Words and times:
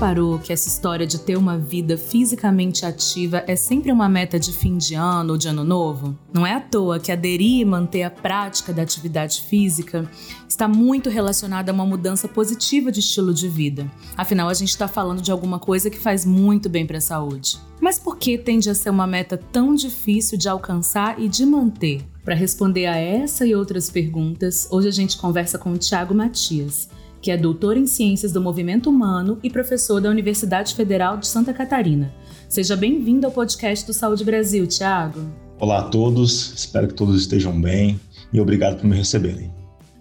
Reparou 0.00 0.38
que 0.38 0.50
essa 0.50 0.66
história 0.66 1.06
de 1.06 1.20
ter 1.20 1.36
uma 1.36 1.58
vida 1.58 1.98
fisicamente 1.98 2.86
ativa 2.86 3.44
é 3.46 3.54
sempre 3.54 3.92
uma 3.92 4.08
meta 4.08 4.40
de 4.40 4.50
fim 4.50 4.78
de 4.78 4.94
ano 4.94 5.32
ou 5.32 5.38
de 5.38 5.46
ano 5.46 5.62
novo? 5.62 6.18
Não 6.32 6.46
é 6.46 6.54
à 6.54 6.60
toa 6.60 6.98
que 6.98 7.12
aderir 7.12 7.60
e 7.60 7.64
manter 7.66 8.04
a 8.04 8.10
prática 8.10 8.72
da 8.72 8.80
atividade 8.80 9.42
física 9.42 10.10
está 10.48 10.66
muito 10.66 11.10
relacionada 11.10 11.70
a 11.70 11.74
uma 11.74 11.84
mudança 11.84 12.26
positiva 12.26 12.90
de 12.90 13.00
estilo 13.00 13.34
de 13.34 13.46
vida. 13.46 13.92
Afinal, 14.16 14.48
a 14.48 14.54
gente 14.54 14.70
está 14.70 14.88
falando 14.88 15.20
de 15.20 15.30
alguma 15.30 15.58
coisa 15.58 15.90
que 15.90 15.98
faz 15.98 16.24
muito 16.24 16.70
bem 16.70 16.86
para 16.86 16.96
a 16.96 17.02
saúde. 17.02 17.58
Mas 17.78 17.98
por 17.98 18.16
que 18.16 18.38
tende 18.38 18.70
a 18.70 18.74
ser 18.74 18.88
uma 18.88 19.06
meta 19.06 19.36
tão 19.36 19.74
difícil 19.74 20.38
de 20.38 20.48
alcançar 20.48 21.20
e 21.20 21.28
de 21.28 21.44
manter? 21.44 22.00
Para 22.24 22.34
responder 22.34 22.86
a 22.86 22.96
essa 22.96 23.46
e 23.46 23.54
outras 23.54 23.90
perguntas, 23.90 24.66
hoje 24.70 24.88
a 24.88 24.92
gente 24.92 25.18
conversa 25.18 25.58
com 25.58 25.72
o 25.72 25.78
Tiago 25.78 26.14
Matias 26.14 26.88
que 27.20 27.30
é 27.30 27.36
doutor 27.36 27.76
em 27.76 27.86
Ciências 27.86 28.32
do 28.32 28.40
Movimento 28.40 28.88
Humano 28.88 29.38
e 29.42 29.50
professor 29.50 30.00
da 30.00 30.08
Universidade 30.08 30.74
Federal 30.74 31.18
de 31.18 31.26
Santa 31.26 31.52
Catarina. 31.52 32.12
Seja 32.48 32.74
bem-vindo 32.74 33.26
ao 33.26 33.32
podcast 33.32 33.86
do 33.86 33.92
Saúde 33.92 34.24
Brasil, 34.24 34.66
Tiago. 34.66 35.20
Olá 35.58 35.80
a 35.80 35.88
todos, 35.88 36.54
espero 36.54 36.88
que 36.88 36.94
todos 36.94 37.20
estejam 37.20 37.60
bem 37.60 38.00
e 38.32 38.40
obrigado 38.40 38.80
por 38.80 38.86
me 38.86 38.96
receberem. 38.96 39.52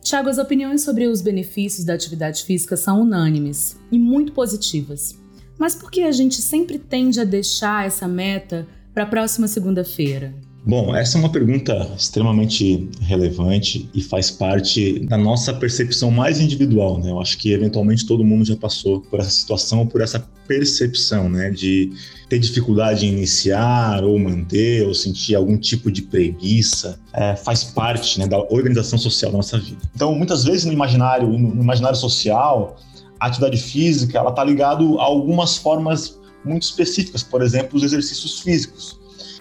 Tiago, 0.01 0.29
as 0.29 0.37
opiniões 0.37 0.81
sobre 0.81 1.07
os 1.07 1.21
benefícios 1.21 1.85
da 1.85 1.93
atividade 1.93 2.43
física 2.43 2.77
são 2.77 3.01
unânimes 3.01 3.77
e 3.91 3.99
muito 3.99 4.31
positivas. 4.31 5.19
Mas 5.57 5.75
por 5.75 5.91
que 5.91 6.03
a 6.03 6.11
gente 6.11 6.41
sempre 6.41 6.79
tende 6.79 7.19
a 7.19 7.25
deixar 7.25 7.85
essa 7.85 8.07
meta 8.07 8.65
para 8.93 9.03
a 9.03 9.07
próxima 9.07 9.47
segunda-feira? 9.47 10.33
Bom, 10.65 10.93
essa 10.93 11.17
é 11.17 11.19
uma 11.19 11.31
pergunta 11.31 11.89
extremamente 11.97 12.89
relevante 13.01 13.89
e 13.93 14.01
faz 14.01 14.29
parte 14.29 14.99
da 14.99 15.17
nossa 15.17 15.53
percepção 15.53 16.11
mais 16.11 16.39
individual, 16.39 16.99
né? 16.99 17.09
Eu 17.09 17.19
acho 17.19 17.37
que 17.37 17.53
eventualmente 17.53 18.05
todo 18.05 18.25
mundo 18.25 18.45
já 18.45 18.55
passou 18.55 18.99
por 19.01 19.19
essa 19.19 19.29
situação, 19.29 19.87
por 19.87 20.01
essa 20.01 20.19
percepção, 20.47 21.29
né, 21.29 21.51
de 21.51 21.91
ter 22.27 22.39
dificuldade 22.39 23.05
em 23.05 23.09
iniciar 23.09 24.03
ou 24.03 24.17
manter 24.17 24.85
ou 24.85 24.93
sentir 24.93 25.35
algum 25.35 25.57
tipo 25.57 25.91
de 25.91 26.01
preguiça, 26.01 26.99
é, 27.13 27.35
faz 27.35 27.63
parte 27.63 28.19
né, 28.19 28.27
da 28.27 28.39
organização 28.51 28.97
social 28.97 29.31
da 29.31 29.37
nossa 29.37 29.59
vida. 29.59 29.79
Então, 29.95 30.13
muitas 30.15 30.43
vezes 30.43 30.65
no 30.65 30.73
imaginário, 30.73 31.27
no 31.27 31.61
imaginário 31.61 31.97
social, 31.97 32.77
a 33.19 33.27
atividade 33.27 33.57
física 33.57 34.17
ela 34.17 34.31
está 34.31 34.43
ligado 34.43 34.99
a 34.99 35.03
algumas 35.03 35.55
formas 35.55 36.19
muito 36.43 36.63
específicas, 36.63 37.21
por 37.21 37.43
exemplo, 37.43 37.77
os 37.77 37.83
exercícios 37.83 38.39
físicos 38.39 38.98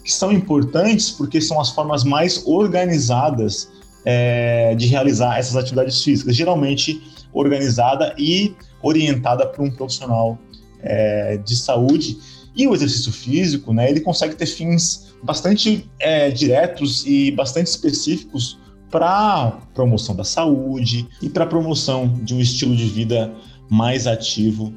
que 0.09 0.15
são 0.15 0.33
importantes 0.33 1.11
porque 1.11 1.39
são 1.39 1.61
as 1.61 1.69
formas 1.69 2.03
mais 2.03 2.43
organizadas 2.47 3.71
é, 4.07 4.75
de 4.75 4.87
realizar 4.87 5.39
essas 5.39 5.55
atividades 5.55 6.03
físicas, 6.03 6.35
geralmente 6.35 7.03
organizada 7.31 8.15
e 8.17 8.57
orientada 8.83 9.47
por 9.47 9.63
um 9.63 9.71
profissional 9.71 10.39
é, 10.81 11.37
de 11.37 11.55
saúde. 11.55 12.19
E 12.57 12.67
o 12.67 12.75
exercício 12.75 13.13
físico, 13.13 13.75
né, 13.75 13.91
ele 13.91 14.01
consegue 14.01 14.35
ter 14.35 14.47
fins 14.47 15.15
bastante 15.23 15.87
é, 16.01 16.31
diretos 16.31 17.05
e 17.07 17.31
bastante 17.33 17.67
específicos 17.67 18.59
para 18.91 19.59
promoção 19.75 20.17
da 20.17 20.25
saúde 20.25 21.07
e 21.21 21.29
para 21.29 21.45
promoção 21.45 22.09
de 22.23 22.35
um 22.35 22.41
estilo 22.41 22.75
de 22.75 22.87
vida 22.87 23.31
mais 23.69 24.07
ativo 24.07 24.73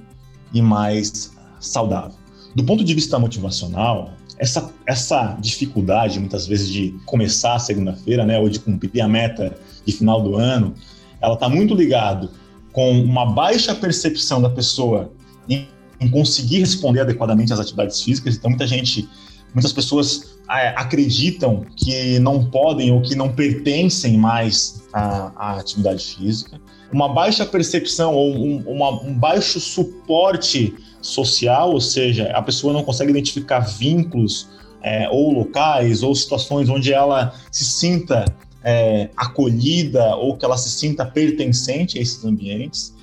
e 0.53 0.61
mais 0.61 1.31
saudável. 1.61 2.19
Do 2.53 2.65
ponto 2.65 2.83
de 2.83 2.93
vista 2.93 3.17
motivacional, 3.17 4.11
essa, 4.41 4.73
essa 4.87 5.37
dificuldade, 5.39 6.19
muitas 6.19 6.47
vezes, 6.47 6.67
de 6.67 6.95
começar 7.05 7.53
a 7.53 7.59
segunda-feira, 7.59 8.25
né, 8.25 8.39
ou 8.39 8.49
de 8.49 8.59
cumprir 8.59 8.99
a 8.99 9.07
meta 9.07 9.55
de 9.85 9.93
final 9.93 10.19
do 10.19 10.35
ano, 10.35 10.73
ela 11.21 11.35
está 11.35 11.47
muito 11.47 11.75
ligado 11.75 12.31
com 12.73 12.89
uma 13.03 13.31
baixa 13.33 13.75
percepção 13.75 14.41
da 14.41 14.49
pessoa 14.49 15.11
em, 15.47 15.67
em, 15.99 16.09
conseguir 16.09 16.57
responder 16.57 17.01
adequadamente 17.01 17.53
às 17.53 17.59
atividades 17.59 18.01
físicas. 18.01 18.35
Então, 18.35 18.49
muita 18.49 18.65
gente, 18.65 19.07
muitas 19.53 19.71
pessoas 19.71 20.39
é, 20.49 20.69
acreditam 20.69 21.63
que 21.75 22.17
não 22.17 22.43
podem 22.43 22.91
ou 22.91 22.99
que 22.99 23.13
não 23.13 23.31
pertencem 23.31 24.17
mais 24.17 24.81
à, 24.91 25.31
à 25.35 25.59
atividade 25.59 26.03
física. 26.03 26.59
Uma 26.91 27.13
baixa 27.13 27.45
percepção 27.45 28.15
ou 28.15 28.35
um, 28.35 28.57
uma, 28.65 29.03
um 29.03 29.13
baixo 29.13 29.59
suporte 29.59 30.73
social, 31.01 31.71
ou 31.71 31.81
seja, 31.81 32.31
a 32.31 32.41
pessoa 32.41 32.73
não 32.73 32.83
consegue 32.83 33.11
identificar 33.11 33.59
vínculos 33.59 34.47
é, 34.81 35.07
ou 35.09 35.31
locais 35.31 36.03
ou 36.03 36.13
situações 36.15 36.69
onde 36.69 36.93
ela 36.93 37.33
se 37.51 37.65
sinta 37.65 38.25
é, 38.63 39.09
acolhida 39.15 40.15
ou 40.15 40.37
que 40.37 40.45
ela 40.45 40.57
se 40.57 40.69
sinta 40.69 41.05
pertencente 41.05 41.97
a 41.97 42.01
esses 42.01 42.23
ambientes. 42.23 42.93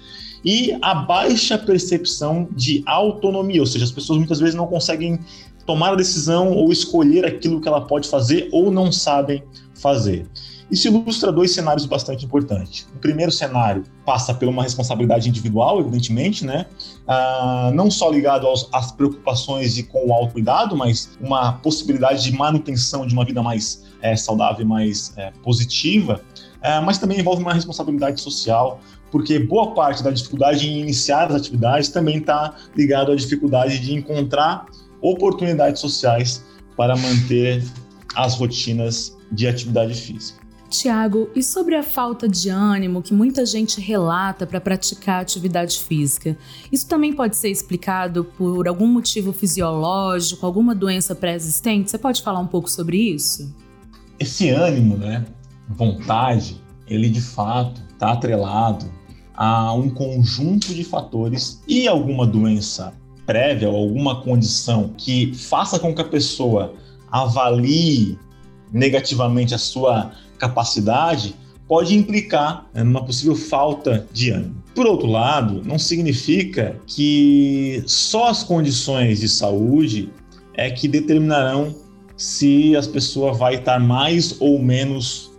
E 0.45 0.77
a 0.81 0.95
baixa 0.95 1.59
percepção 1.59 2.49
de 2.53 2.83
autonomia, 2.87 3.61
ou 3.61 3.67
seja, 3.67 3.85
as 3.85 3.91
pessoas 3.91 4.19
muitas 4.19 4.39
vezes 4.39 4.55
não 4.55 4.67
conseguem 4.67 5.19
tomar 5.67 5.93
a 5.93 5.97
decisão 5.97 6.53
ou 6.53 6.73
escolher 6.73 7.27
aquilo 7.27 7.61
que 7.61 7.69
ela 7.69 7.81
pode 7.81 8.09
fazer 8.09 8.49
ou 8.53 8.71
não 8.71 8.91
sabem 8.91 9.43
fazer. 9.75 10.27
Isso 10.71 10.89
ilustra 10.89 11.33
dois 11.33 11.55
cenários 11.55 11.87
bastante 11.87 12.27
importantes. 12.27 12.87
O 12.95 12.99
primeiro 12.99 13.33
cenário 13.33 13.85
passa 14.05 14.35
por 14.35 14.47
uma 14.49 14.63
responsabilidade 14.63 15.29
individual, 15.29 15.81
evidentemente, 15.81 16.45
né? 16.45 16.67
Ah, 17.07 17.71
não 17.75 17.91
só 17.91 18.11
ligado 18.11 18.47
aos, 18.47 18.69
às 18.73 18.93
preocupações 18.93 19.79
e 19.79 19.83
com 19.83 20.09
o 20.09 20.13
autocuidado, 20.13 20.77
mas 20.77 21.11
uma 21.21 21.55
possibilidade 21.55 22.23
de 22.23 22.33
manutenção 22.33 23.07
de 23.07 23.15
uma 23.15 23.25
vida 23.25 23.43
mais 23.43 23.89
é, 24.03 24.15
saudável 24.15 24.67
mais 24.67 25.13
é, 25.17 25.33
positiva, 25.43 26.21
é, 26.63 26.81
mas 26.81 26.99
também 26.99 27.19
envolve 27.19 27.43
uma 27.43 27.53
responsabilidade 27.53 28.21
social, 28.21 28.81
porque 29.11 29.39
boa 29.39 29.75
parte 29.75 30.03
da 30.03 30.11
dificuldade 30.11 30.69
em 30.69 30.81
iniciar 30.81 31.29
as 31.29 31.35
atividades 31.35 31.89
também 31.89 32.19
está 32.19 32.55
ligado 32.77 33.11
à 33.13 33.17
dificuldade 33.17 33.79
de 33.79 33.95
encontrar 33.95 34.67
oportunidades 35.01 35.81
sociais 35.81 36.45
para 36.77 36.97
manter 36.97 37.65
as 38.15 38.35
rotinas 38.35 39.17
de 39.33 39.47
atividade 39.47 39.95
física. 39.95 40.48
Tiago, 40.69 41.31
e 41.35 41.43
sobre 41.43 41.75
a 41.75 41.83
falta 41.83 42.29
de 42.29 42.51
ânimo 42.51 43.03
que 43.03 43.15
muita 43.15 43.47
gente 43.47 43.81
relata 43.81 44.47
para 44.47 44.61
praticar 44.61 45.23
atividade 45.23 45.79
física? 45.79 46.37
Isso 46.71 46.87
também 46.87 47.13
pode 47.13 47.37
ser 47.37 47.49
explicado 47.49 48.25
por 48.25 48.69
algum 48.69 48.87
motivo 48.87 49.33
fisiológico, 49.33 50.45
alguma 50.45 50.75
doença 50.75 51.15
pré-existente? 51.15 51.91
Você 51.91 51.99
pode 51.99 52.23
falar 52.23 52.41
um 52.41 52.47
pouco 52.47 52.71
sobre 52.71 52.99
isso? 52.99 53.55
Esse 54.19 54.51
ânimo, 54.51 54.97
né, 54.97 55.25
vontade, 55.69 56.61
ele 56.87 57.09
de 57.09 57.21
fato 57.21 57.81
está 57.93 58.13
atrelado 58.13 58.91
a 59.35 59.73
um 59.73 59.89
conjunto 59.89 60.75
de 60.75 60.85
fatores 60.85 61.63
e 61.67 61.89
alguma 61.89 62.27
doença 62.27 62.93
prévia 63.25 63.69
ou 63.69 63.77
alguma 63.77 64.23
condição 64.23 64.93
que 64.97 65.33
faça 65.35 65.79
com 65.79 65.95
que 65.95 66.01
a 66.01 66.05
pessoa 66.05 66.75
avalie 67.11 68.19
negativamente 68.73 69.55
a 69.55 69.59
sua 69.59 70.13
capacidade 70.39 71.35
pode 71.67 71.95
implicar 71.95 72.67
né, 72.73 72.83
numa 72.83 73.05
possível 73.05 73.37
falta 73.37 74.07
de 74.13 74.31
ânimo. 74.31 74.63
Por 74.75 74.87
outro 74.87 75.07
lado, 75.07 75.63
não 75.65 75.79
significa 75.79 76.81
que 76.87 77.83
só 77.87 78.29
as 78.29 78.43
condições 78.43 79.21
de 79.21 79.29
saúde 79.29 80.11
é 80.55 80.71
que 80.71 80.89
determinarão 80.89 81.75
se 82.17 82.75
as 82.75 82.87
pessoas 82.87 83.39
vai 83.39 83.57
estar 83.57 83.79
mais 83.79 84.41
ou 84.41 84.59
menos 84.59 85.31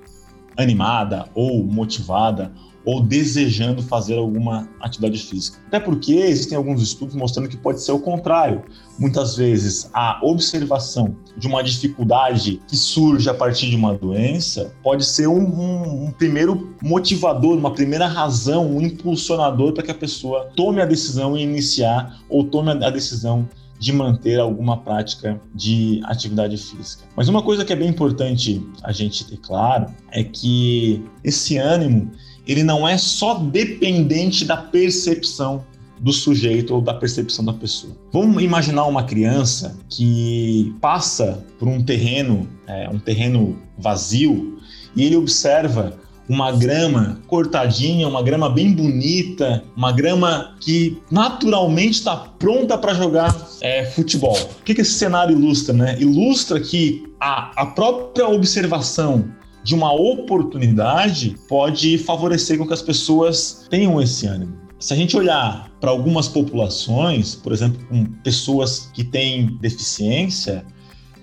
animada 0.56 1.26
ou 1.34 1.64
motivada 1.64 2.52
ou 2.86 3.02
desejando 3.02 3.82
fazer 3.82 4.18
alguma 4.18 4.68
atividade 4.80 5.20
física. 5.20 5.60
Até 5.68 5.80
porque 5.80 6.14
existem 6.14 6.58
alguns 6.58 6.82
estudos 6.82 7.16
mostrando 7.16 7.50
que 7.50 7.58
pode 7.58 7.82
ser 7.82 7.92
o 7.92 8.00
contrário. 8.00 8.64
Muitas 8.98 9.36
vezes 9.36 9.90
a 9.94 10.20
observação 10.24 11.16
de 11.38 11.48
uma 11.48 11.64
dificuldade 11.64 12.62
que 12.68 12.76
surge 12.76 13.30
a 13.30 13.34
partir 13.34 13.70
de 13.70 13.76
uma 13.76 13.94
doença 13.94 14.74
pode 14.84 15.06
ser 15.06 15.28
um, 15.28 15.40
um, 15.40 16.06
um 16.06 16.12
primeiro 16.12 16.76
motivador, 16.82 17.58
uma 17.58 17.74
primeira 17.74 18.08
razão, 18.08 18.70
um 18.70 18.82
impulsionador 18.82 19.74
para 19.74 19.84
que 19.84 19.92
a 19.92 19.96
pessoa 19.96 20.50
tome 20.56 20.82
a 20.82 20.86
decisão 20.86 21.38
em 21.38 21.44
iniciar 21.44 22.20
ou 22.30 22.44
tome 22.44 22.72
a 22.72 22.90
decisão 22.90 23.48
de 23.80 23.94
manter 23.94 24.40
alguma 24.40 24.78
prática 24.78 25.40
de 25.56 26.02
atividade 26.04 26.58
física. 26.58 27.06
Mas 27.16 27.30
uma 27.30 27.42
coisa 27.42 27.64
que 27.64 27.72
é 27.72 27.76
bem 27.76 27.88
importante 27.88 28.62
a 28.84 28.92
gente 28.92 29.26
ter 29.26 29.38
claro 29.38 29.86
é 30.12 30.22
que 30.22 31.02
esse 31.24 31.58
ânimo 31.58 32.12
ele 32.50 32.64
não 32.64 32.88
é 32.88 32.98
só 32.98 33.36
dependente 33.36 34.44
da 34.44 34.58
percepção 34.58 35.64
do 36.00 36.12
sujeito 36.12 36.74
ou 36.74 36.82
da 36.82 36.96
percepção 36.96 37.46
da 37.46 37.54
pessoa. 37.54 37.96
Vamos 38.12 38.42
imaginar 38.42 38.86
uma 38.86 39.04
criança 39.04 39.78
que 39.88 40.74
passa 40.82 41.46
por 41.60 41.68
um 41.68 41.84
terreno, 41.84 42.50
é, 42.66 42.90
um 42.90 42.98
terreno 42.98 43.56
vazio, 43.78 44.58
e 44.96 45.04
ele 45.04 45.16
observa 45.16 45.94
uma 46.28 46.52
grama 46.52 47.20
cortadinha, 47.28 48.08
uma 48.08 48.24
grama 48.24 48.50
bem 48.50 48.72
bonita, 48.72 49.64
uma 49.76 49.92
grama 49.92 50.56
que 50.60 50.98
naturalmente 51.12 51.94
está 51.94 52.16
pronta 52.16 52.78
para 52.78 52.94
jogar 52.94 53.36
é, 53.62 53.86
futebol. 53.86 54.38
O 54.60 54.64
que, 54.64 54.74
que 54.74 54.82
esse 54.82 54.94
cenário 54.94 55.38
ilustra? 55.38 55.74
Né? 55.74 55.98
Ilustra 56.00 56.60
que 56.60 57.04
a, 57.20 57.52
a 57.62 57.66
própria 57.68 58.28
observação 58.28 59.26
de 59.64 59.76
uma 59.76 59.94
oportunidade 59.94 61.36
pode 61.48 61.98
favorecer 61.98 62.58
com 62.58 62.66
que 62.66 62.74
as 62.74 62.82
pessoas 62.82 63.68
tenham 63.70 64.02
esse 64.02 64.26
ânimo. 64.26 64.58
Se 64.80 64.94
a 64.94 64.96
gente 64.96 65.16
olhar 65.18 65.70
para 65.82 65.92
algumas 65.92 66.28
populações, 66.28 67.36
por 67.36 67.52
exemplo, 67.52 67.86
com 67.88 68.06
pessoas 68.24 68.90
que 68.94 69.04
têm 69.04 69.58
deficiência, 69.60 70.66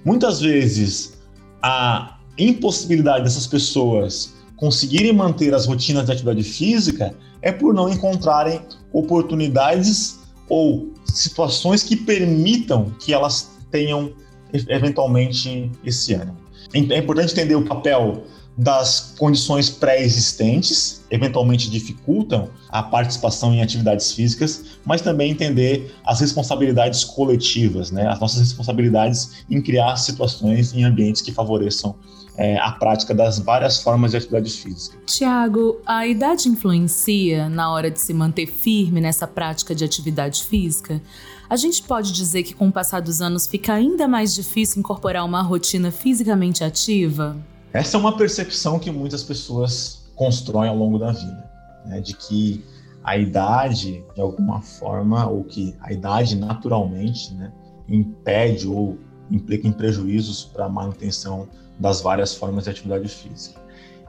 muitas 0.05 0.41
vezes 0.41 1.19
a 1.63 2.19
impossibilidade 2.39 3.25
dessas 3.25 3.47
pessoas 3.47 4.35
conseguirem 4.57 5.13
manter 5.13 5.55
as 5.55 5.67
rotinas 5.67 6.07
de 6.07 6.13
atividade 6.13 6.43
física 6.43 7.15
é 7.41 7.51
por 7.51 7.75
não 7.75 7.89
encontrarem 7.89 8.61
oportunidades 8.93 10.21
ou 10.49 10.93
situações 11.07 11.83
que 11.83 11.97
permitam 11.97 12.93
que 13.01 13.13
elas 13.13 13.51
tenham 13.71 14.13
eventualmente 14.53 15.71
esse 15.85 16.15
ânimo. 16.15 16.46
É 16.75 16.99
importante 16.99 17.33
entender 17.33 17.55
o 17.55 17.63
papel 17.63 18.25
das 18.57 19.15
condições 19.19 19.69
pré-existentes, 19.69 21.05
eventualmente 21.11 21.69
dificultam 21.69 22.49
a 22.71 22.83
participação 22.83 23.53
em 23.53 23.63
atividades 23.63 24.13
físicas, 24.13 24.79
mas 24.85 25.03
também 25.03 25.31
entender 25.31 25.95
as 26.05 26.21
responsabilidades 26.21 27.05
coletivas, 27.05 27.91
né? 27.91 28.09
as 28.09 28.19
nossas 28.19 28.41
responsabilidades 28.41 29.45
em 29.51 29.61
criar 29.61 29.97
situações 29.97 30.73
em 30.73 30.85
ambientes 30.85 31.21
que 31.21 31.33
favoreçam 31.33 31.95
é, 32.39 32.59
a 32.59 32.71
prática 32.73 33.15
das 33.15 33.39
várias 33.39 33.83
formas 33.83 34.13
de 34.13 34.19
atividade 34.19 34.51
física. 34.51 34.99
Tiago, 35.07 35.79
a 35.87 36.07
idade 36.07 36.49
influencia 36.49 37.49
na 37.49 37.71
hora 37.71 37.91
de 37.91 38.01
se 38.01 38.13
manter 38.13 38.47
firme 38.47 39.01
nessa 39.01 39.27
prática 39.27 39.75
de 39.75 39.85
atividade 39.85 40.45
física? 40.45 41.01
A 41.49 41.57
gente 41.57 41.83
pode 41.83 42.13
dizer 42.13 42.43
que 42.43 42.55
com 42.55 42.69
o 42.69 42.73
passar 42.73 43.01
dos 43.01 43.21
anos 43.21 43.47
fica 43.47 43.75
ainda 43.75 44.09
mais 44.09 44.35
difícil 44.35 44.81
incorporar 44.81 45.25
uma 45.25 45.43
rotina 45.43 45.91
fisicamente 45.91 46.65
ativa? 46.65 47.37
Essa 47.73 47.97
é 47.97 48.01
uma 48.01 48.17
percepção 48.17 48.79
que 48.79 48.91
muitas 48.91 49.23
pessoas 49.23 50.07
constroem 50.15 50.71
ao 50.71 50.77
longo 50.77 50.99
da 50.99 51.13
vida, 51.13 51.51
né, 51.85 52.01
de 52.01 52.15
que 52.15 52.65
a 53.05 53.17
idade, 53.17 54.05
de 54.15 54.21
alguma 54.21 54.61
forma, 54.61 55.27
ou 55.27 55.45
que 55.45 55.77
a 55.81 55.93
idade 55.93 56.35
naturalmente 56.35 57.33
né, 57.35 57.53
impede 57.89 58.67
ou 58.67 58.99
implica 59.31 59.69
em 59.69 59.73
prejuízos 59.73 60.45
para 60.45 60.65
a 60.65 60.69
manutenção 60.69 61.49
das 61.79 62.01
várias 62.01 62.35
formas 62.35 62.65
de 62.65 62.71
atividade 62.71 63.09
física. 63.09 63.61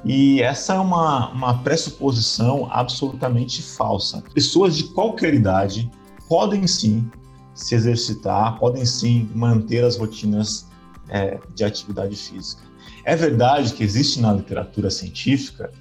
E 0.06 0.42
essa 0.42 0.76
é 0.76 0.80
uma, 0.80 1.30
uma 1.32 1.64
pressuposição 1.64 2.68
absolutamente 2.72 3.62
falsa. 3.62 4.24
Pessoas 4.34 4.76
de 4.76 4.86
qualquer 4.94 5.34
idade 5.34 5.90
podem 6.30 6.66
sim 6.68 7.10
se 7.54 7.76
exercitar, 7.76 8.60
podem 8.60 8.86
sim 8.86 9.30
manter 9.34 9.84
as 9.84 9.98
rotinas 9.98 10.68
é, 11.10 11.40
de 11.56 11.64
atividade 11.64 12.16
física. 12.16 12.67
É 13.08 13.16
verdade 13.16 13.74
que 13.74 13.84
existe 13.84 14.20
na 14.20 14.34
literatura 14.34 14.90
científica 14.92 15.72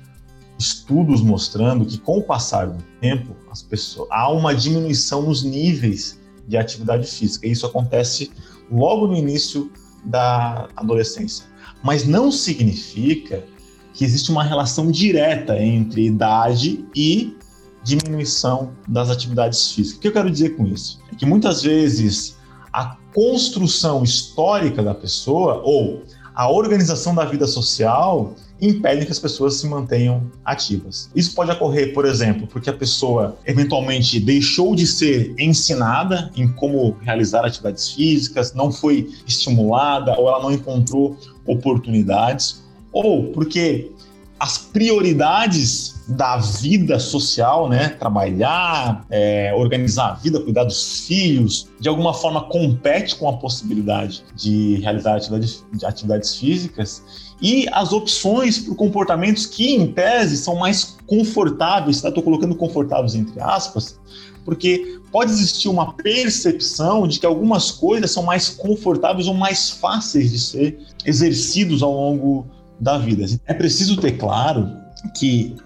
estudos 0.58 1.20
mostrando 1.20 1.84
que 1.84 1.98
com 1.98 2.18
o 2.18 2.22
passar 2.22 2.68
do 2.68 2.82
tempo 3.00 3.34
as 3.50 3.62
pessoas 3.62 4.08
há 4.10 4.30
uma 4.30 4.54
diminuição 4.54 5.22
nos 5.22 5.42
níveis 5.42 6.20
de 6.46 6.56
atividade 6.56 7.06
física. 7.06 7.46
E 7.46 7.50
isso 7.50 7.66
acontece 7.66 8.30
logo 8.70 9.08
no 9.08 9.16
início 9.16 9.70
da 10.04 10.68
adolescência 10.76 11.44
mas 11.82 12.06
não 12.06 12.32
significa 12.32 13.44
que 13.92 14.04
existe 14.04 14.30
uma 14.30 14.42
relação 14.42 14.90
direta 14.90 15.58
entre 15.58 16.06
idade 16.06 16.84
e 16.94 17.36
diminuição 17.82 18.72
das 18.88 19.10
atividades 19.10 19.70
físicas. 19.72 19.98
O 19.98 20.00
que 20.00 20.08
eu 20.08 20.12
quero 20.12 20.30
dizer 20.30 20.56
com 20.56 20.66
isso? 20.66 21.00
É 21.12 21.14
que 21.14 21.24
muitas 21.24 21.62
vezes 21.62 22.36
a 22.72 22.96
construção 23.14 24.02
histórica 24.02 24.82
da 24.82 24.94
pessoa 24.94 25.62
ou 25.64 26.02
a 26.36 26.50
organização 26.50 27.14
da 27.14 27.24
vida 27.24 27.46
social 27.46 28.34
impedem 28.60 29.06
que 29.06 29.12
as 29.12 29.18
pessoas 29.18 29.54
se 29.54 29.66
mantenham 29.66 30.30
ativas. 30.44 31.10
Isso 31.14 31.34
pode 31.34 31.50
ocorrer, 31.50 31.94
por 31.94 32.04
exemplo, 32.04 32.46
porque 32.46 32.68
a 32.68 32.74
pessoa 32.74 33.38
eventualmente 33.46 34.20
deixou 34.20 34.74
de 34.74 34.86
ser 34.86 35.34
ensinada 35.38 36.30
em 36.36 36.46
como 36.46 36.94
realizar 37.00 37.44
atividades 37.44 37.90
físicas, 37.92 38.52
não 38.52 38.70
foi 38.70 39.10
estimulada 39.26 40.14
ou 40.18 40.28
ela 40.28 40.42
não 40.42 40.52
encontrou 40.52 41.16
oportunidades, 41.46 42.62
ou 42.92 43.32
porque 43.32 43.90
as 44.38 44.58
prioridades 44.58 45.96
da 46.08 46.36
vida 46.36 47.00
social, 47.00 47.68
né? 47.68 47.88
Trabalhar, 47.88 49.04
é, 49.10 49.52
organizar 49.56 50.10
a 50.10 50.14
vida, 50.14 50.40
cuidar 50.40 50.64
dos 50.64 51.06
filhos, 51.06 51.68
de 51.80 51.88
alguma 51.88 52.14
forma 52.14 52.42
compete 52.42 53.16
com 53.16 53.28
a 53.28 53.36
possibilidade 53.36 54.22
de 54.34 54.76
realizar 54.76 55.16
atividades, 55.16 55.64
atividades 55.82 56.36
físicas 56.36 57.02
e 57.40 57.66
as 57.72 57.92
opções 57.92 58.58
por 58.58 58.76
comportamentos 58.76 59.46
que, 59.46 59.74
em 59.74 59.92
tese, 59.92 60.36
são 60.36 60.56
mais 60.56 60.96
confortáveis, 61.06 62.00
tá? 62.00 62.08
Estou 62.08 62.22
colocando 62.22 62.54
confortáveis 62.54 63.14
entre 63.14 63.40
aspas, 63.40 63.98
porque 64.44 65.00
pode 65.10 65.32
existir 65.32 65.68
uma 65.68 65.92
percepção 65.94 67.08
de 67.08 67.18
que 67.18 67.26
algumas 67.26 67.70
coisas 67.70 68.10
são 68.10 68.22
mais 68.22 68.48
confortáveis 68.48 69.26
ou 69.26 69.34
mais 69.34 69.70
fáceis 69.70 70.30
de 70.30 70.38
ser 70.38 70.78
exercidos 71.04 71.82
ao 71.82 71.92
longo 71.92 72.46
da 72.80 72.98
vida. 72.98 73.24
É 73.46 73.54
preciso 73.54 74.00
ter 74.00 74.12
claro 74.12 74.70
que, 75.14 75.56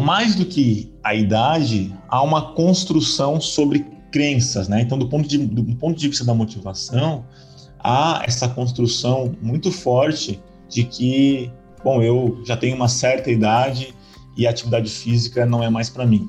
mais 0.00 0.34
do 0.34 0.44
que 0.44 0.92
a 1.02 1.14
idade, 1.14 1.94
há 2.08 2.22
uma 2.22 2.54
construção 2.54 3.40
sobre 3.40 3.86
crenças, 4.10 4.68
né? 4.68 4.80
Então, 4.80 4.96
do 4.96 5.08
ponto 5.08 5.28
de, 5.28 5.38
do 5.38 5.76
ponto 5.76 5.98
de 5.98 6.08
vista 6.08 6.24
da 6.24 6.34
motivação, 6.34 7.24
há 7.80 8.22
essa 8.26 8.48
construção 8.48 9.34
muito 9.42 9.70
forte 9.72 10.40
de 10.68 10.84
que, 10.84 11.50
bom, 11.82 12.02
eu 12.02 12.40
já 12.44 12.56
tenho 12.56 12.76
uma 12.76 12.88
certa 12.88 13.30
idade 13.30 13.94
e 14.36 14.46
a 14.46 14.50
atividade 14.50 14.90
física 14.90 15.44
não 15.44 15.62
é 15.62 15.68
mais 15.68 15.90
para 15.90 16.06
mim. 16.06 16.28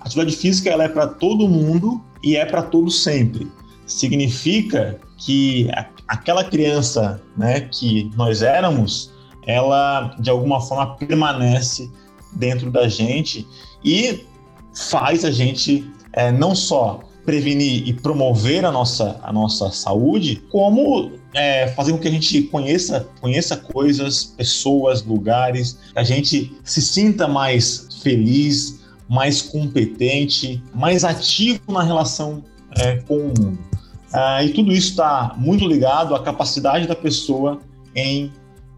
A 0.00 0.06
atividade 0.06 0.36
física 0.36 0.70
ela 0.70 0.84
é 0.84 0.88
para 0.88 1.06
todo 1.06 1.48
mundo 1.48 2.02
e 2.22 2.36
é 2.36 2.44
para 2.44 2.62
todo 2.62 2.90
sempre. 2.90 3.50
Significa 3.86 4.98
que 5.18 5.68
aquela 6.08 6.44
criança, 6.44 7.20
né, 7.36 7.60
que 7.60 8.10
nós 8.16 8.42
éramos, 8.42 9.12
ela 9.46 10.14
de 10.18 10.28
alguma 10.28 10.60
forma 10.60 10.96
permanece 10.96 11.90
dentro 12.32 12.70
da 12.70 12.88
gente 12.88 13.46
e 13.84 14.24
faz 14.74 15.24
a 15.24 15.30
gente 15.30 15.90
é, 16.12 16.30
não 16.32 16.54
só 16.54 17.00
prevenir 17.24 17.88
e 17.88 17.92
promover 17.92 18.64
a 18.64 18.70
nossa, 18.70 19.18
a 19.22 19.32
nossa 19.32 19.70
saúde, 19.70 20.36
como 20.50 21.10
é, 21.34 21.66
fazer 21.68 21.92
com 21.92 21.98
que 21.98 22.08
a 22.08 22.10
gente 22.10 22.42
conheça, 22.42 23.08
conheça 23.20 23.56
coisas, 23.56 24.24
pessoas, 24.24 25.02
lugares, 25.02 25.78
que 25.92 25.98
a 25.98 26.04
gente 26.04 26.56
se 26.62 26.80
sinta 26.80 27.26
mais 27.26 27.88
feliz, 28.02 28.80
mais 29.08 29.42
competente, 29.42 30.62
mais 30.72 31.04
ativo 31.04 31.60
na 31.72 31.82
relação 31.82 32.44
é, 32.78 32.96
com 32.98 33.16
o 33.16 33.26
mundo. 33.26 33.58
Ah, 34.12 34.42
e 34.42 34.50
tudo 34.50 34.72
isso 34.72 34.90
está 34.90 35.34
muito 35.36 35.66
ligado 35.66 36.14
à 36.14 36.22
capacidade 36.22 36.86
da 36.86 36.94
pessoa 36.94 37.60
em 37.94 38.32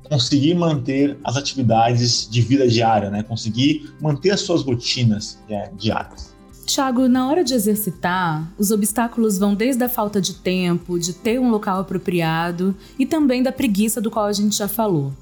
conseguir 0.08 0.54
manter 0.54 1.18
as 1.22 1.36
atividades 1.36 2.28
de 2.30 2.40
vida 2.40 2.66
diária, 2.66 3.10
né? 3.10 3.22
conseguir 3.22 3.92
manter 4.00 4.30
as 4.30 4.40
suas 4.40 4.62
rotinas 4.62 5.38
é, 5.48 5.70
diárias. 5.76 6.36
Tiago, 6.68 7.08
na 7.08 7.26
hora 7.26 7.42
de 7.42 7.54
exercitar, 7.54 8.46
os 8.58 8.70
obstáculos 8.70 9.38
vão 9.38 9.54
desde 9.54 9.82
a 9.84 9.88
falta 9.88 10.20
de 10.20 10.34
tempo, 10.34 10.98
de 10.98 11.14
ter 11.14 11.40
um 11.40 11.50
local 11.50 11.80
apropriado 11.80 12.76
e 12.98 13.06
também 13.06 13.42
da 13.42 13.50
preguiça 13.50 14.02
do 14.02 14.10
qual 14.10 14.26
a 14.26 14.32
gente 14.32 14.56
já 14.56 14.68
falou. 14.68 15.12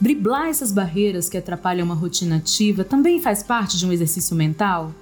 Driblar 0.00 0.48
essas 0.48 0.72
barreiras 0.72 1.28
que 1.28 1.36
atrapalham 1.36 1.84
uma 1.84 1.94
rotina 1.94 2.36
ativa 2.36 2.82
também 2.82 3.20
faz 3.20 3.42
parte 3.42 3.76
de 3.76 3.86
um 3.86 3.92
exercício 3.92 4.34
mental? 4.34 4.92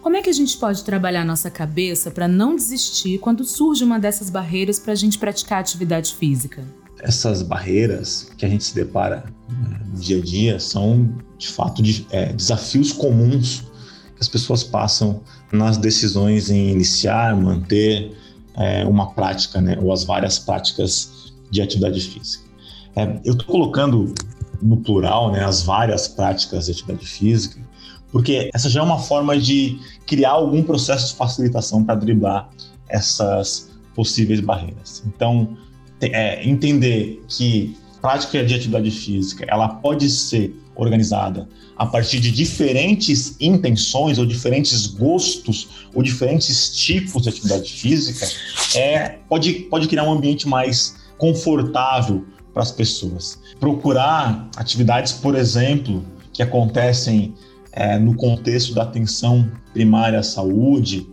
Como 0.00 0.16
é 0.16 0.22
que 0.22 0.30
a 0.30 0.32
gente 0.32 0.56
pode 0.56 0.84
trabalhar 0.84 1.24
nossa 1.24 1.50
cabeça 1.50 2.10
para 2.10 2.26
não 2.26 2.56
desistir 2.56 3.18
quando 3.18 3.44
surge 3.44 3.84
uma 3.84 4.00
dessas 4.00 4.30
barreiras 4.30 4.78
para 4.78 4.92
a 4.92 4.96
gente 4.96 5.18
praticar 5.18 5.60
atividade 5.60 6.14
física? 6.14 6.64
Essas 7.02 7.42
barreiras 7.42 8.30
que 8.38 8.46
a 8.46 8.48
gente 8.48 8.64
se 8.64 8.74
depara 8.74 9.24
né, 9.50 9.80
no 9.92 10.00
dia 10.00 10.18
a 10.18 10.20
dia 10.22 10.58
são, 10.58 11.12
de 11.36 11.48
fato, 11.48 11.82
de, 11.82 12.06
é, 12.10 12.32
desafios 12.32 12.92
comuns 12.92 13.70
as 14.22 14.28
pessoas 14.28 14.62
passam 14.62 15.20
nas 15.50 15.76
decisões 15.76 16.48
em 16.48 16.70
iniciar, 16.70 17.36
manter 17.36 18.16
é, 18.56 18.84
uma 18.84 19.12
prática, 19.14 19.60
né, 19.60 19.76
ou 19.82 19.92
as 19.92 20.04
várias 20.04 20.38
práticas 20.38 21.32
de 21.50 21.60
atividade 21.60 22.00
física. 22.00 22.44
É, 22.94 23.18
eu 23.24 23.32
estou 23.32 23.46
colocando 23.46 24.14
no 24.62 24.76
plural 24.76 25.32
né, 25.32 25.44
as 25.44 25.62
várias 25.62 26.06
práticas 26.06 26.66
de 26.66 26.70
atividade 26.70 27.04
física, 27.04 27.60
porque 28.12 28.48
essa 28.54 28.70
já 28.70 28.78
é 28.78 28.82
uma 28.84 29.00
forma 29.00 29.36
de 29.36 29.80
criar 30.06 30.30
algum 30.30 30.62
processo 30.62 31.08
de 31.08 31.16
facilitação 31.16 31.82
para 31.82 31.96
driblar 31.96 32.48
essas 32.88 33.70
possíveis 33.92 34.38
barreiras. 34.38 35.02
Então, 35.04 35.56
é, 36.06 36.46
entender 36.48 37.22
que 37.28 37.76
prática 38.00 38.44
de 38.44 38.54
atividade 38.54 38.90
física 38.90 39.44
ela 39.48 39.68
pode 39.68 40.10
ser 40.10 40.54
organizada 40.74 41.48
a 41.76 41.86
partir 41.86 42.20
de 42.20 42.30
diferentes 42.30 43.36
intenções 43.40 44.18
ou 44.18 44.26
diferentes 44.26 44.86
gostos 44.86 45.88
ou 45.94 46.02
diferentes 46.02 46.74
tipos 46.74 47.22
de 47.22 47.28
atividade 47.28 47.72
física 47.72 48.26
é 48.74 49.18
pode, 49.28 49.52
pode 49.70 49.88
criar 49.88 50.04
um 50.04 50.12
ambiente 50.12 50.48
mais 50.48 50.96
confortável 51.18 52.24
para 52.52 52.62
as 52.62 52.70
pessoas. 52.70 53.38
Procurar 53.58 54.48
atividades, 54.56 55.12
por 55.12 55.34
exemplo, 55.34 56.04
que 56.32 56.42
acontecem 56.42 57.34
é, 57.72 57.98
no 57.98 58.14
contexto 58.14 58.74
da 58.74 58.82
atenção 58.82 59.50
primária 59.72 60.18
à 60.18 60.22
saúde 60.22 61.06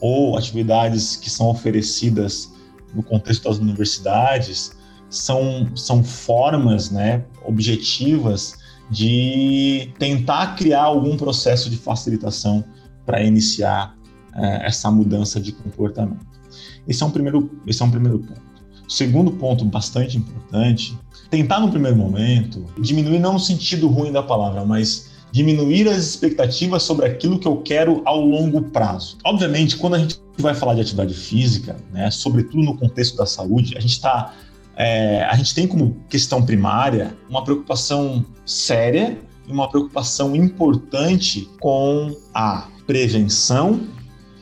ou 0.00 0.36
atividades 0.36 1.16
que 1.16 1.30
são 1.30 1.48
oferecidas 1.48 2.52
no 2.96 3.02
contexto 3.02 3.44
das 3.44 3.58
universidades 3.58 4.74
são, 5.10 5.70
são 5.76 6.02
formas 6.02 6.90
né, 6.90 7.24
objetivas 7.44 8.58
de 8.90 9.92
tentar 9.98 10.56
criar 10.56 10.82
algum 10.82 11.16
processo 11.16 11.68
de 11.68 11.76
facilitação 11.76 12.64
para 13.04 13.22
iniciar 13.22 13.94
é, 14.34 14.66
essa 14.66 14.90
mudança 14.90 15.40
de 15.40 15.52
comportamento. 15.52 16.26
Esse 16.88 17.02
é 17.02 17.06
um 17.06 17.10
primeiro, 17.10 17.50
esse 17.66 17.82
é 17.82 17.84
um 17.84 17.90
primeiro 17.90 18.18
ponto. 18.20 18.46
Segundo 18.88 19.32
ponto 19.32 19.64
bastante 19.64 20.16
importante, 20.16 20.96
tentar 21.28 21.58
no 21.60 21.70
primeiro 21.70 21.96
momento 21.96 22.64
diminuir 22.80 23.18
não 23.18 23.34
no 23.34 23.40
sentido 23.40 23.88
ruim 23.88 24.12
da 24.12 24.22
palavra, 24.22 24.64
mas 24.64 25.10
diminuir 25.32 25.88
as 25.88 25.98
expectativas 25.98 26.82
sobre 26.82 27.06
aquilo 27.06 27.38
que 27.38 27.46
eu 27.46 27.58
quero 27.58 28.02
ao 28.04 28.20
longo 28.24 28.62
prazo. 28.62 29.18
Obviamente, 29.24 29.76
quando 29.76 29.94
a 29.94 29.98
gente 29.98 30.18
vai 30.38 30.54
falar 30.54 30.74
de 30.74 30.80
atividade 30.82 31.14
física, 31.14 31.76
né, 31.92 32.10
sobretudo 32.10 32.62
no 32.62 32.76
contexto 32.76 33.16
da 33.16 33.26
saúde, 33.26 33.76
a 33.76 33.80
gente 33.80 33.92
está 33.92 34.34
é, 34.76 35.24
a 35.24 35.34
gente 35.36 35.54
tem 35.54 35.66
como 35.66 35.96
questão 36.08 36.44
primária 36.44 37.16
uma 37.30 37.42
preocupação 37.42 38.24
séria 38.44 39.18
e 39.48 39.52
uma 39.52 39.70
preocupação 39.70 40.36
importante 40.36 41.48
com 41.58 42.14
a 42.34 42.68
prevenção 42.86 43.80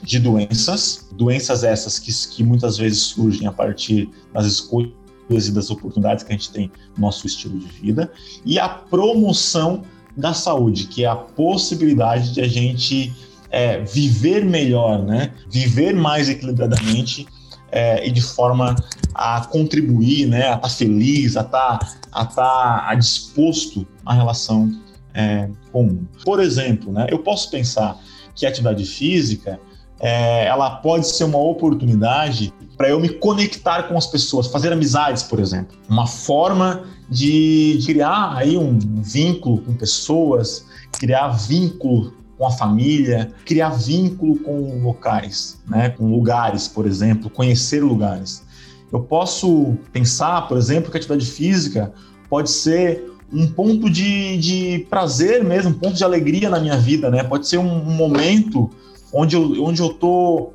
de 0.03 0.19
doenças, 0.19 1.09
doenças 1.13 1.63
essas 1.63 1.99
que, 1.99 2.13
que 2.29 2.43
muitas 2.43 2.77
vezes 2.77 2.99
surgem 2.99 3.47
a 3.47 3.53
partir 3.53 4.11
das 4.33 4.45
escolhas 4.45 4.93
e 5.31 5.53
das 5.53 5.71
oportunidades 5.71 6.25
que 6.25 6.33
a 6.33 6.37
gente 6.37 6.51
tem 6.51 6.71
no 6.97 7.07
nosso 7.07 7.27
estilo 7.27 7.59
de 7.59 7.67
vida, 7.67 8.13
e 8.45 8.59
a 8.59 8.69
promoção 8.69 9.83
da 10.17 10.33
saúde, 10.33 10.87
que 10.87 11.05
é 11.05 11.09
a 11.09 11.17
possibilidade 11.17 12.33
de 12.33 12.41
a 12.41 12.49
gente 12.49 13.13
é, 13.51 13.81
viver 13.81 14.45
melhor, 14.45 15.03
né? 15.03 15.33
viver 15.51 15.95
mais 15.95 16.29
equilibradamente 16.29 17.27
é, 17.71 18.07
e 18.07 18.11
de 18.11 18.23
forma 18.23 18.77
a 19.15 19.47
contribuir, 19.47 20.27
né, 20.27 20.43
a 20.43 20.55
estar 20.55 20.61
tá 20.61 20.69
feliz, 20.69 21.37
a 21.37 21.41
estar 21.41 21.79
tá, 21.79 21.89
a 22.13 22.25
tá, 22.25 22.85
a 22.89 22.95
disposto 22.95 23.87
à 24.07 24.15
relação 24.15 24.71
é, 25.13 25.49
comum. 25.73 26.05
Por 26.25 26.41
exemplo, 26.41 26.93
né, 26.93 27.07
eu 27.11 27.19
posso 27.19 27.51
pensar 27.51 28.01
que 28.35 28.47
a 28.47 28.49
atividade 28.49 28.85
física 28.85 29.61
é, 30.05 30.45
ela 30.45 30.69
pode 30.69 31.09
ser 31.09 31.25
uma 31.25 31.39
oportunidade 31.39 32.53
para 32.77 32.91
eu 32.91 33.01
me 33.01 33.09
conectar 33.09 33.85
com 33.85 33.97
as 33.97 34.07
pessoas, 34.07 34.47
fazer 34.49 34.71
amizades, 34.71 35.23
por 35.23 35.41
exemplo. 35.41 35.79
Uma 35.89 36.07
forma 36.07 36.85
de 37.09 37.83
criar 37.87 38.37
aí 38.37 38.59
um 38.59 38.79
vínculo 38.79 39.63
com 39.63 39.73
pessoas, 39.73 40.67
criar 40.93 41.29
vínculo 41.29 42.13
com 42.37 42.47
a 42.47 42.51
família, 42.51 43.33
criar 43.47 43.71
vínculo 43.71 44.39
com 44.41 44.83
locais, 44.83 45.59
né? 45.67 45.89
com 45.89 46.11
lugares, 46.11 46.69
por 46.69 46.87
exemplo, 46.87 47.31
conhecer 47.31 47.83
lugares. 47.83 48.45
Eu 48.93 49.01
posso 49.01 49.75
pensar, 49.91 50.47
por 50.49 50.59
exemplo, 50.59 50.91
que 50.91 50.99
a 50.99 51.01
atividade 51.01 51.25
física 51.25 51.95
pode 52.29 52.51
ser 52.51 53.11
um 53.33 53.47
ponto 53.47 53.89
de, 53.89 54.37
de 54.37 54.87
prazer 54.91 55.43
mesmo, 55.43 55.71
um 55.71 55.79
ponto 55.79 55.95
de 55.95 56.05
alegria 56.05 56.51
na 56.51 56.61
minha 56.61 56.77
vida, 56.77 57.11
né? 57.11 57.25
Pode 57.25 57.49
ser 57.49 57.57
um, 57.57 57.89
um 57.89 57.95
momento 57.95 58.71
onde 59.15 59.37
eu, 59.37 59.65
onde 59.65 59.81
eu 59.81 59.91
tô 59.91 60.53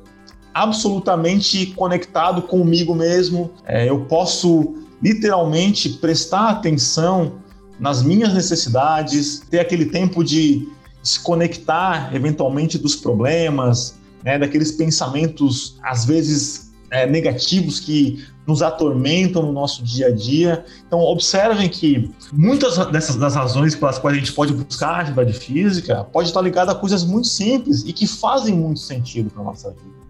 absolutamente 0.52 1.66
conectado 1.66 2.42
comigo 2.42 2.94
mesmo. 2.94 3.50
É, 3.64 3.88
eu 3.88 4.04
posso 4.04 4.74
literalmente 5.02 5.88
prestar 5.88 6.50
atenção 6.50 7.40
nas 7.78 8.02
minhas 8.02 8.34
necessidades, 8.34 9.40
ter 9.50 9.60
aquele 9.60 9.86
tempo 9.86 10.22
de 10.22 10.68
se 11.02 11.18
conectar 11.20 12.14
eventualmente 12.14 12.76
dos 12.76 12.94
problemas, 12.94 13.98
né, 14.22 14.38
daqueles 14.38 14.72
pensamentos 14.72 15.78
às 15.82 16.04
vezes 16.04 16.69
é, 16.90 17.06
negativos 17.06 17.78
que 17.78 18.24
nos 18.46 18.62
atormentam 18.62 19.42
no 19.42 19.52
nosso 19.52 19.82
dia 19.82 20.08
a 20.08 20.10
dia. 20.10 20.64
Então 20.86 20.98
observem 21.00 21.68
que 21.68 22.10
muitas 22.32 22.76
dessas 22.88 23.16
das 23.16 23.34
razões 23.34 23.74
pelas 23.74 23.98
quais 23.98 24.16
a 24.16 24.20
gente 24.20 24.32
pode 24.32 24.52
buscar 24.52 25.00
atividade 25.00 25.32
física 25.32 26.04
pode 26.04 26.28
estar 26.28 26.40
ligada 26.40 26.72
a 26.72 26.74
coisas 26.74 27.04
muito 27.04 27.28
simples 27.28 27.84
e 27.86 27.92
que 27.92 28.06
fazem 28.06 28.54
muito 28.54 28.80
sentido 28.80 29.30
para 29.30 29.42
nossa 29.42 29.70
vida. 29.70 30.00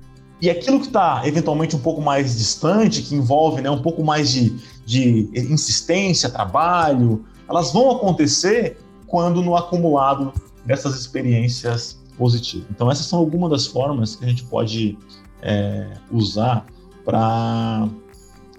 E 0.41 0.49
aquilo 0.49 0.81
que 0.81 0.87
está 0.87 1.21
eventualmente 1.27 1.77
um 1.77 1.81
pouco 1.81 2.01
mais 2.01 2.39
distante, 2.39 3.03
que 3.03 3.15
envolve 3.15 3.61
né, 3.61 3.71
um 3.71 3.83
pouco 3.83 4.03
mais 4.03 4.31
de, 4.31 4.57
de 4.87 5.31
insistência, 5.35 6.31
trabalho, 6.31 7.27
elas 7.47 7.73
vão 7.73 7.91
acontecer 7.91 8.79
quando 9.07 9.43
no 9.43 9.55
acumulado 9.55 10.33
dessas 10.65 10.99
experiências 10.99 12.00
positivas. 12.21 12.69
Então, 12.71 12.91
essas 12.91 13.07
são 13.07 13.19
algumas 13.19 13.51
das 13.51 13.67
formas 13.67 14.15
que 14.15 14.27
a 14.27 14.29
gente 14.29 14.45
pode 14.45 14.99
é, 15.41 15.97
usar 16.13 16.67
para 17.03 17.89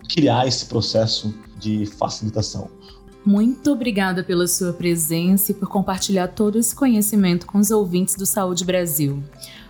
criar 0.10 0.48
esse 0.48 0.66
processo 0.66 1.32
de 1.60 1.86
facilitação. 1.86 2.68
Muito 3.24 3.72
obrigada 3.72 4.24
pela 4.24 4.48
sua 4.48 4.74
presença 4.74 5.52
e 5.52 5.56
por 5.56 5.70
compartilhar 5.70 6.30
todo 6.30 6.58
esse 6.58 6.74
conhecimento 6.74 7.46
com 7.46 7.60
os 7.60 7.70
ouvintes 7.70 8.16
do 8.16 8.26
Saúde 8.26 8.66
Brasil. 8.66 9.24